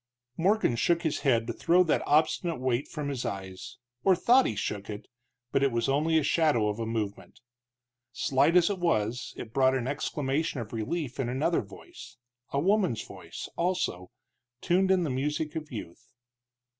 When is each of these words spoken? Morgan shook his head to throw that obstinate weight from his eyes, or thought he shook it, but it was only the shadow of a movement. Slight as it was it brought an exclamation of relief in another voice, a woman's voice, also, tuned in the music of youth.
Morgan 0.35 0.75
shook 0.75 1.03
his 1.03 1.19
head 1.19 1.45
to 1.45 1.53
throw 1.53 1.83
that 1.83 2.01
obstinate 2.07 2.59
weight 2.59 2.87
from 2.87 3.07
his 3.09 3.23
eyes, 3.23 3.77
or 4.03 4.15
thought 4.15 4.47
he 4.47 4.55
shook 4.55 4.89
it, 4.89 5.05
but 5.51 5.61
it 5.61 5.71
was 5.71 5.87
only 5.87 6.17
the 6.17 6.23
shadow 6.23 6.69
of 6.69 6.79
a 6.79 6.87
movement. 6.87 7.39
Slight 8.11 8.55
as 8.57 8.71
it 8.71 8.79
was 8.79 9.35
it 9.37 9.53
brought 9.53 9.75
an 9.75 9.87
exclamation 9.87 10.59
of 10.59 10.73
relief 10.73 11.19
in 11.19 11.29
another 11.29 11.61
voice, 11.61 12.17
a 12.51 12.59
woman's 12.59 13.03
voice, 13.03 13.47
also, 13.55 14.09
tuned 14.59 14.89
in 14.89 15.03
the 15.03 15.11
music 15.11 15.55
of 15.55 15.71
youth. 15.71 16.03